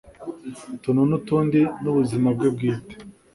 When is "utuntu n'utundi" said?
0.75-1.59